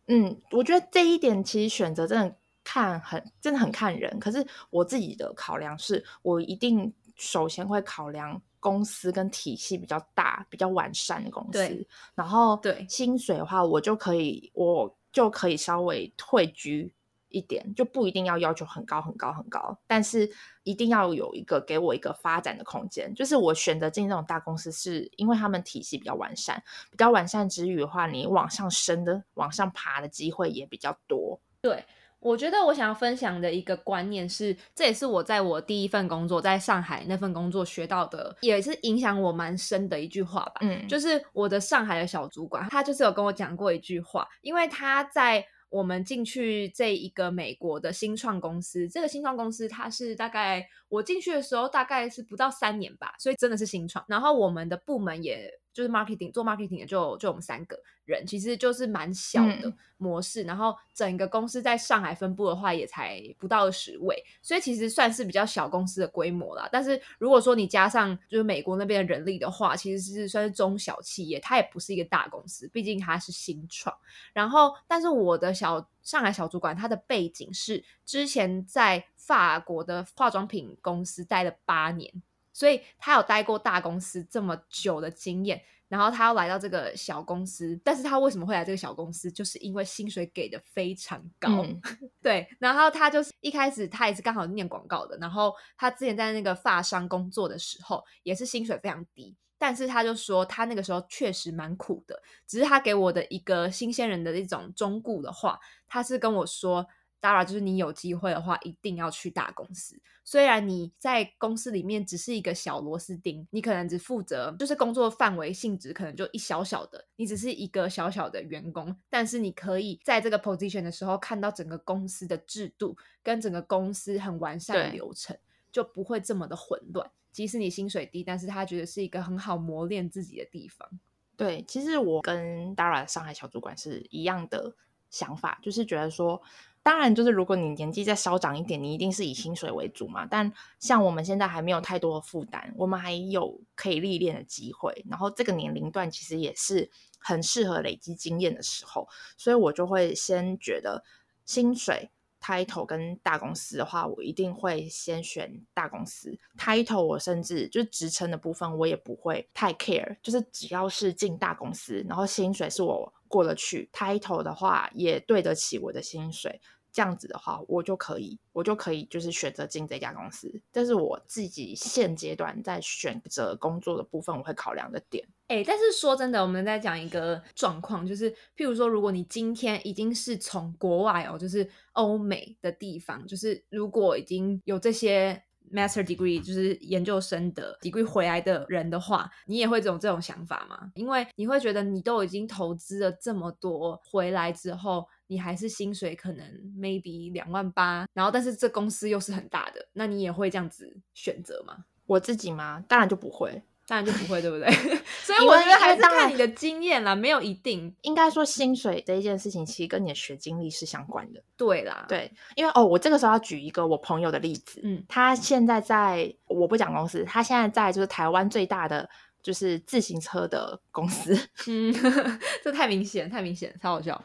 [0.09, 4.19] 嗯，我觉得这一点其实选择真的看很真的很看人。
[4.21, 11.87] 可是我自己的考量是，我一定首先会考量公司跟体系比较大、比较完善的公司。
[12.15, 16.93] 然后对薪水的话，我就可以我就可以稍微退居。
[17.37, 20.31] 一点，就不一定要要求很高很高很高，但是
[20.63, 23.15] 一定要有一个给我一个发展的空间。
[23.15, 31.39] 就是我选择进这种大公司，是因为他们体系比较完善，比较完善之余的话，你往上升的、往上爬的机会也比较多。
[31.61, 31.85] 对。
[32.19, 40.55] 我觉得我想要分享的一个观念是，这也是我在我第一份工作在上海那份工作学到的，也是影响我蛮深的一句话吧。
[40.63, 54.05] 嗯，就是我的上海的小主管，他就是有跟我讲过一句话，因为他在我们进去这一个美国的新创公司，这个新创公司它是大概我进去的时候大概是不到三年吧，所以真的是新创。
[54.09, 55.51] 然后我们的部门也。
[55.77, 60.43] 就是 marketing 做 marketing 的就就我们三个人，其实就是蛮小的模式。
[60.45, 66.67] 然后整个公司在上海分部的话，也才不到十位，所以其实算是比较小公司的规模啦。
[66.73, 73.95] 但是如果说你加上就是美国那边的人力的话，其实是算是中小企业，它也不是一个大公司，毕竟它是新创。
[74.33, 82.23] 然后，但是我的小上海小主管，他的背景是之前在法国的化妆品公司待了八年。
[82.57, 89.31] 所以他有待过大公司这么久的经验，然后他要来到这个小公司，但是他为什么会来这个小公司？
[89.31, 91.63] 就是因为薪水给的非常高，
[92.23, 92.49] 对。
[92.59, 102.23] 然后他就是一开始他也是刚好念广告的，然后他之前在那个发商工作的时候也是薪水非常低，但是他就说他那个时候确实蛮苦的。
[102.47, 106.87] 只是他给我的一个新鲜人的一种忠固的话，他是跟我说。
[107.19, 110.01] 当然，就是你有机会的话，一定要去大公司。
[110.23, 118.97] 虽然你在公司里面只是一个小螺丝钉，你可能只负责就是工作范围性质可能就一小小的，你只是一个小小的员工。
[119.09, 125.37] 但是你可以在这个 position 的时候看到整个公司的制度跟整个公司很完善的流程，
[125.73, 127.09] 就不会这么的混乱。
[127.33, 130.89] 即使你薪水低，但是他觉得是一个很好磨练自己的地方。
[131.37, 134.75] 对，其实我跟 Dara 上海小主管是一样的
[135.11, 136.41] 想法，就是觉得说。
[136.87, 140.25] 当然，就是如果你年纪再稍长一点，你一定是以薪水为主嘛。
[140.25, 145.05] 但像我们现在还没有太多的负担，我们还有可以历练的机会。
[145.11, 151.03] 然后这个年龄段其实也是很适合累积经验的时候，所以我就会先觉得
[151.45, 152.09] 薪水
[152.41, 157.03] title 跟大公司的话，我一定会先选大公司 title。
[157.03, 166.61] 我甚至就是职称的部分，我也不会太 care，就是只要是进大公司，然后薪水是我过得去，title 的话也对得起我的薪水。
[166.97, 170.51] 这样子的话，我就可以，我就可以就是选择进这家公司。
[170.73, 175.29] 这是我自己现阶段在选择工作的部分，我会考量的点。
[175.49, 190.91] 哎，但是说真的，我们在讲一个状况，就是譬如说，如果你今天已经是从国外哦，就是欧美的地方，就是如果已经有这些 master degree，就是研究生的 degree 回来的人的话，你也会这种这种想法吗？
[190.95, 195.07] 因为你会觉得你都已经投资了这么多，回来之后。
[195.29, 196.47] 你还是薪水可能
[196.79, 201.85] maybe 两万八，然后但是这公司又是很大的，那你也会这样子选择吗？
[202.07, 202.85] 我自己吗？
[202.87, 204.71] 当然就不会，当然就不会，对不对？
[205.23, 207.93] 所以我觉得还是看你的经验啦，没有一定。
[208.03, 211.43] 应该说薪水这一件事情，其实跟你的学经历是相关的。
[211.57, 219.11] 对啦，对，因为哦，我这个时候要举一个我朋友的例子，嗯，他现在在，我不讲公司，他现在在就是台湾最大的
[219.43, 221.37] 就是自行车的公司，
[221.67, 221.93] 嗯，
[222.63, 224.25] 这太明显，太明显，超好笑。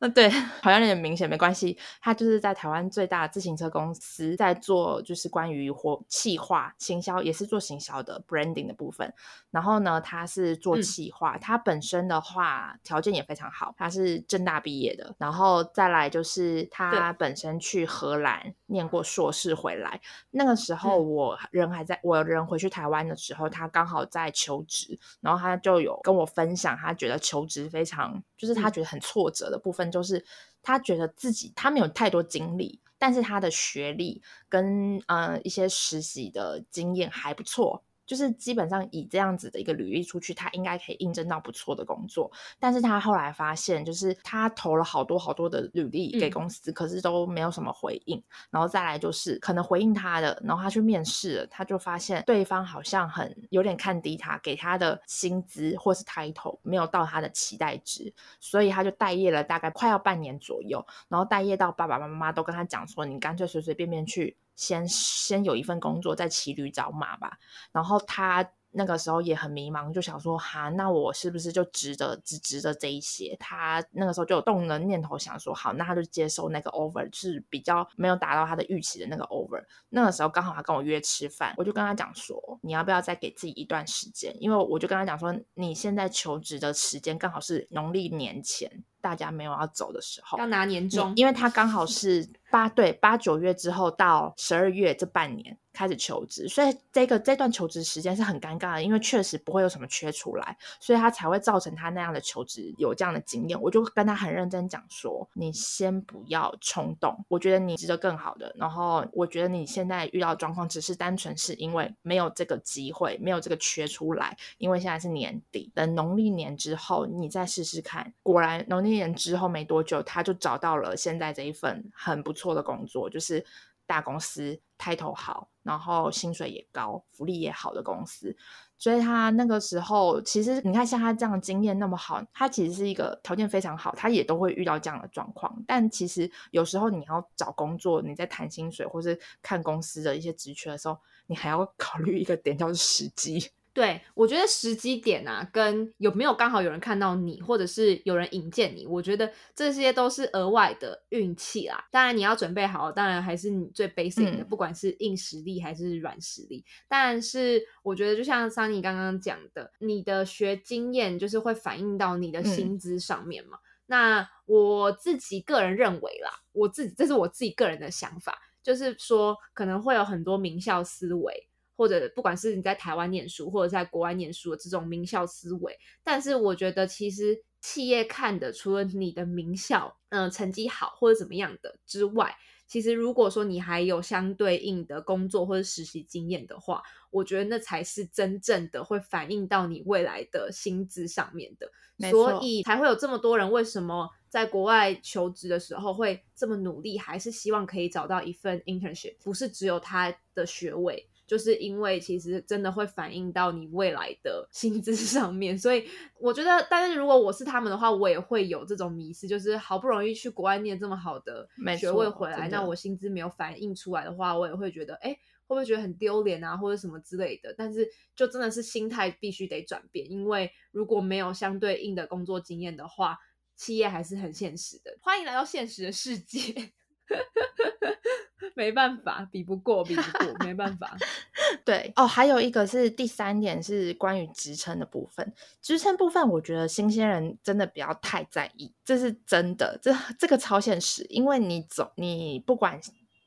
[0.00, 1.76] 那对，好像有点明显，没关系。
[2.00, 9.12] 他就是在台湾最大的自行车公司，在做就是关于活气化行销，也是做行销的 branding 的部分。
[9.50, 15.16] 然后呢，他是做气化，他本身的话条件也非常好，他是正大毕业的。
[15.18, 29.87] 然后再来就是他本身去荷兰念过硕士回来，那个时候我人还在，我人回去台湾的时候，他刚好在求职，然后他就有跟我分享，他觉得求职非常，就是他觉得很挫折的部分。
[29.90, 30.24] 就是
[30.62, 37.84] 他觉得自己他没有太多经历，但是他的学历跟呃一些实习的经验还不错。
[38.08, 42.32] 就是基本上以这样子的一个履历出去，他应该可以应征到不错的工作。
[42.58, 48.20] 但是他后来发现，就是他投了好多好多的履历给公司，可是都没有什么回应。
[48.50, 60.82] 然后再来就是可能回应他的，然后他去面试了，他就发现对方好像很有点看低他，给他的薪资或是 title 没有到他的期待值，所以他就待业了大概快要半年左右。
[61.08, 67.38] 然后待业到爸爸妈妈都跟他讲说：“你干脆随随便便去。”先先有一份工作，再骑驴找马吧。
[67.70, 73.36] 然后他那个时候也很迷茫，就想说：哈，那我是不是就值得只值得这一些？
[73.38, 79.64] 他那个时候就有动了念头，想说：好，那他就接受那个 over，是比较没有达到他的预期的那个 over。
[79.90, 84.36] 那个时候刚好他跟我约吃饭，我就跟他讲说：你要不要再给自己一段时间？
[84.40, 88.82] 因为我就跟他讲说：你现在求职的时间刚好是农历年前。
[89.00, 103.60] 大家没有要走的时候，要拿年终，因为他刚好 是八对八九月之后到十二月这半年开始求职，所以这个这段求职时间是很尴尬的，因为确实不会有什么缺出来，所以他才会造成他那样的求职有这样的经验。
[103.60, 108.52] 我就跟他很认真讲说，你先不要冲动，我觉得你值得更好的。
[108.56, 118.12] 然后我觉得你现在遇到状况只是单纯是因为没有这个机会，没有这个缺出来，因为现在是年底，等农历年之后你再试试看。
[118.22, 123.44] 果然农历年之后没多久，他就找到了现在这一份很不错的工作，就是
[123.86, 128.36] 大公司，title 好，然后薪水也高，福利也好的公司。
[128.80, 135.52] 所以他那个时候，其实你看像他这样经验那么好，他其实是一个条件非常好，他也都会遇到这样的状况。
[135.66, 143.50] 但其实有时候你要找工作，你在谈薪水或是看公司的一些职缺的时候，你还要考虑一个点，叫做时机。
[143.78, 151.86] 对，我觉得时机点啊，跟有没有刚好有人看到你，或者是有人引荐你，我觉得这些都是额外的运气啦。
[151.92, 156.64] 当然你要准备好，当然还是你最 basic 的，不管是硬实力还是软实力。
[156.88, 163.58] 但是我觉得，就像 Sunny 刚刚讲的，你的学经验就是会反映到你的薪资上面嘛。
[163.86, 171.46] 那我自己个人认为啦，我自己这是我自己个人的想法，就是说可能会有很多名校思维。
[171.78, 191.70] 或者不管是你在台湾念书，或者在国外念书的这种名校思维，但是我觉得其实企业看的除了你的名校，嗯，成绩好或者怎么样的之外，其实如果说你还有相对应的工作或者实习经验的话，我觉得那才是真正的会反映到你未来的薪资上面的，
[192.10, 201.08] 所以才会有这么多人为什么在国外求职的时候会这么努力，还是希望可以找到一份 internship，不是只有他的学位。
[201.28, 205.86] 就是因为其实真的会反映到你未来的薪资 上面，所以
[206.18, 211.46] 我觉得，但是如果我是他们的话，我也会有这种迷失，就是好不容易去国外念这么好的
[211.78, 215.10] 学位回来，那我薪资没有反映出来的话，我也会觉得，哎，
[215.46, 217.54] 会不会觉得很丢脸啊，或者什么之类的？
[217.58, 223.18] 但是就真的是心态必须得转变，因为如果没有相对应的工作经验的话，
[223.54, 224.96] 企业还是很现实的。
[225.02, 226.72] 欢迎来到现实的世界。
[228.54, 230.96] 没办法，比不过，比不过，没办法。
[231.64, 235.32] 对哦，还有一个是第三点是关于职称的部分。
[235.62, 241.06] 职称部分，我觉得新鲜人真的不要太在意，这是真的，这这个超现实。
[241.08, 242.80] 因为你走，你不管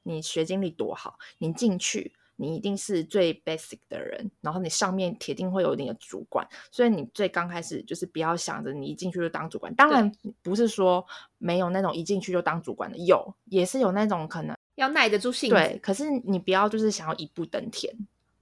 [0.04, 2.14] 你学经历多好，你进去。
[2.42, 9.72] 你一定是最 basic 的人，然后你上面铁定会有你的主管，所以你最刚开始就是不要想着你一进去就当主管。
[9.76, 10.12] 当然
[10.42, 11.06] 不是说
[11.38, 15.56] 没有那种一进去就当主管的，有也是有那种可能要耐得住性子。
[15.56, 17.96] 对，可是你不要就是想要一步登天，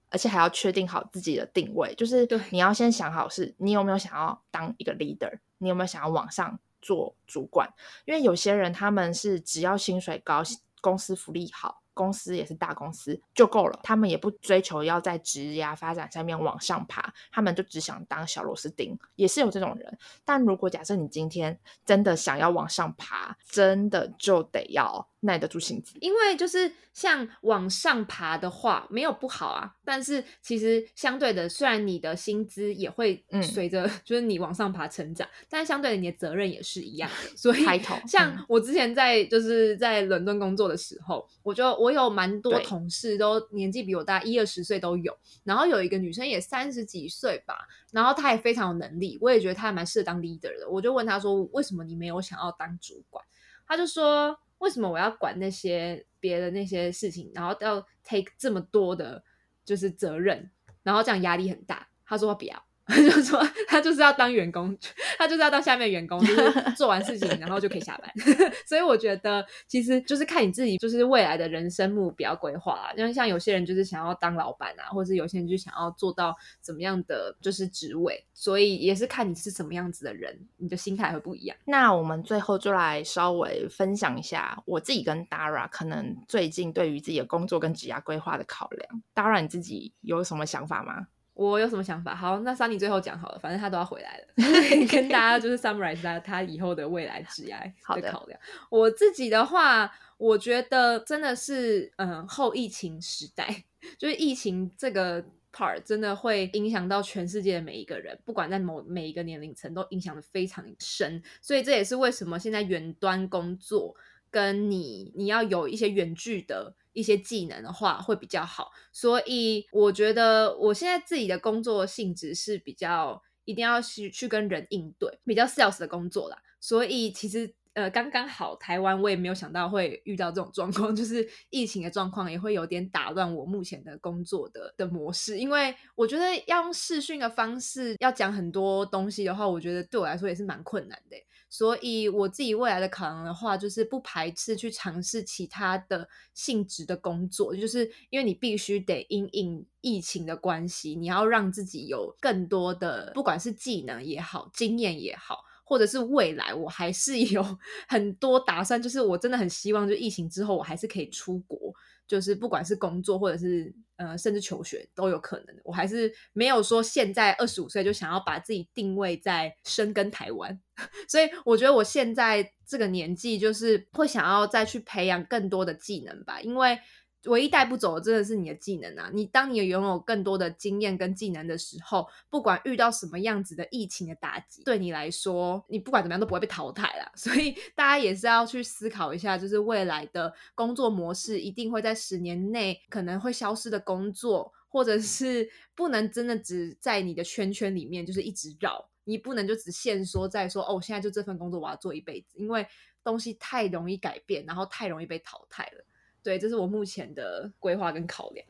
[0.08, 7.68] 而且还要确定好自己的定位，就是你要先想好是你有没有想要当一个 leader，你有没有想要往上做主管？
[8.06, 10.42] 因为有些人他们是只要薪水高，
[10.80, 11.79] 公司福利好。
[11.94, 19.98] 公司也是大公司就够了，他们也不追求要在职涯发展上面往上爬，他们就只想当小螺丝钉，也是有这种人。
[20.24, 25.08] 但如果假设你今天真的想要往上爬，真的就得要。
[25.20, 29.74] 耐得住性子，因为就是像往上爬的话，没有不好啊。
[29.84, 37.36] 但是其实相对的，虽然你的薪资也会随着就是你往上爬成长，但相对的你的责任也是一样的。
[37.36, 37.64] 所以，
[38.08, 45.14] 像我之前在就是在伦敦工作的时候，我就我有蛮多同事都年纪比我大一二十岁都有，
[45.44, 50.66] 然后有一个女生也三十几岁吧，然后她也非常有能力，我也觉得她还蛮适合当 leader 的。
[50.70, 53.22] 我就问她说：“为什么你没有想要当主管？”
[53.68, 54.38] 她就说。
[54.60, 59.22] 为什么我要管那些别的那些事情，然后要 take 这么多的，
[59.64, 60.50] 就是责任，
[60.82, 61.88] 然后这样压力很大？
[62.06, 62.64] 他说不要。
[62.90, 64.76] 他 就说他就是要当员工，
[65.16, 68.12] 他就是要当下面员工，就是做完事情然后就可以下班。
[68.66, 72.92] 所以我觉得其实就是看你自己，就是未来的人生目标规划。
[72.96, 81.56] 因为像有些人就是想要当老板啊，或者是有些人就想要做到怎么样的就是职位，所以也是看你是什么样子的人，你的心态会不一样。
[81.64, 89.02] 那我们最后就来稍微分享一下我自己跟 Dara 可能最近对于自己的工作跟职业规划的考量。
[89.14, 91.06] Dara 你自己有什么想法吗？
[91.48, 92.14] 我有什么想法？
[92.14, 94.26] 好，那 Sunny 最后讲好了，反正他都要回来了，
[94.92, 97.54] 跟大家就是 summarize 他他以后的未来职业
[98.02, 98.38] 的考量。
[98.68, 103.64] 我自己的话，我觉得真的是，嗯，后疫情时代，
[103.96, 111.22] 就是疫情这个 part 真的会影响到全世界的每一个人，不管在某每一个年龄层都影响的非常深。
[111.40, 113.96] 所以这也是为什么现在远端工作
[114.30, 116.74] 跟你你要有一些远距的。
[116.92, 123.22] 一些技能的话会比较好，所以我觉得我现在自己的工作性质是比较。
[123.44, 126.38] 一定要去去跟人应对，比较 sales 的工作啦。
[126.60, 127.54] 所以其实。
[127.74, 135.38] 呃，刚刚好，台湾我也没有想到会遇到这种状况， 就是疫情的状况也会有点打乱我目前的工作的的模式。
[135.38, 141.16] 因为我觉得要用视讯的方式要讲很多东西的话，我觉得对我来说也是蛮困难的。
[141.48, 155.44] 所以我自己未来的考量的话，就是不排斥去尝试其他的性质的工作，就是因为你必须得因应疫情的关系，你要让自己有更多的，不管是技能也好，经验也好。
[155.70, 157.40] 或者是未来，我还是有
[157.86, 161.72] 很多打算，就是我真的很希望，就疫情之后，我还是可以出国，
[162.08, 165.56] 就是不管是工作或者是呃，甚至求学都有可能。
[165.62, 170.60] 我还是没有说现在二十五岁就想要把自己定位在深耕台湾，
[171.08, 176.76] 所以我觉得我现在这个年纪，就是会想要再去培养更多的技能吧，因为。
[177.24, 179.10] 唯一带不走的真的是你的技能啊！
[179.12, 187.12] 你当你拥有更多的经验跟技能的时候，不管遇到什么样子的疫情的打击，对你来说，你不管怎么样都不会被淘汰啦。
[187.14, 202.66] 所以大家也是要去思考一下，就是未来的工作模式一定会在十年内可能会消失的工作，或者是不能真的只在你的圈圈里面就是一直绕，你不能就只限说在说哦，现在就这份工作我要做一辈子，因为
[203.04, 205.84] 东西太容易改变，然后太容易被淘汰了。
[206.22, 208.46] 对，这是我目前的规划跟考量。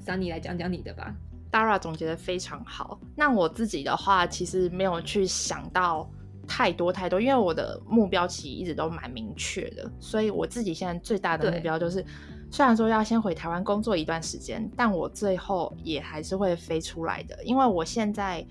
[0.00, 1.14] 想你来讲讲你的吧
[1.52, 3.00] ，Dara 总结的非常好。
[3.16, 6.10] 那我自己的话，其实没有去想到
[6.48, 9.88] 太多太多，因为我的目标其实一直都蛮明确的。
[10.00, 12.04] 所以我自己现在最大的目标就是，
[12.50, 18.44] 虽然说要先回台湾工作一段时间，但我最后也还是会飞出来的，因为我现在。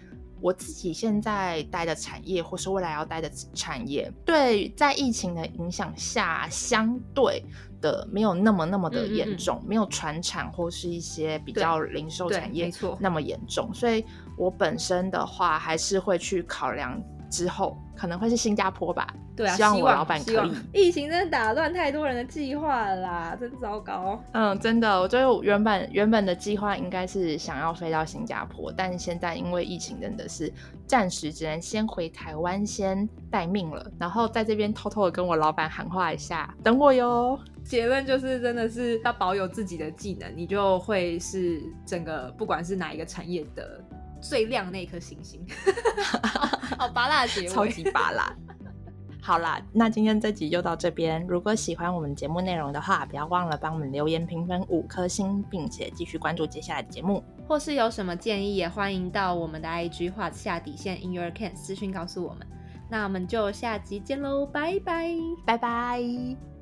[0.43, 7.41] 我自己现在待的产业，或是未来要待的产业，对，在疫情的影响下，相对
[7.79, 12.69] 的没有那么那么的严重，没有传产或是一些比较零售产业
[12.99, 14.03] 那么严重，所以
[14.37, 17.01] 我本身的话还是会去考量。
[17.33, 20.51] 之后可能会是新加坡吧，对啊，希望我老板可以。
[20.71, 24.23] 疫情真的打乱太多人的计划啦，真糟糕。
[24.33, 30.53] 嗯，真的，我觉得原本原本的计划应该是想要飞到新加坡，但现在因为疫情真的是
[30.85, 33.83] 暂时只能先回台湾先待命了。
[33.99, 37.39] 然后在这边偷偷的跟我老板喊话一下，等我哟。
[37.63, 43.83] 结论就是真的是要保有自己的技能，你就会是整个不管是哪一个产业的。
[44.21, 45.45] 最亮那颗星星，
[46.75, 48.35] 好拔辣结尾，超级拔辣。
[49.21, 51.25] 好啦，那今天这集就到这边。
[51.27, 57.23] 如果喜欢我们节目内容的话，不要忘了帮我们留言评分五颗星，并且继续关注接下来的节目。
[57.47, 62.45] 或是有什么建议，也欢迎到我们的 IG 画下底线 In Your Can 私讯告诉我们。
[62.89, 65.15] 那我们就下集见喽，拜拜，
[65.45, 66.52] 拜拜。